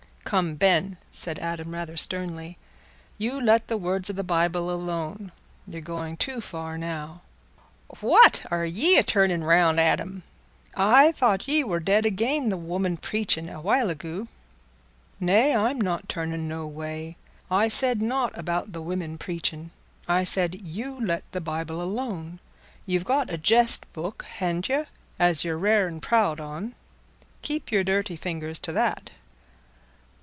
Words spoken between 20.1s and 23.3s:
said, You let the Bible alone: you've got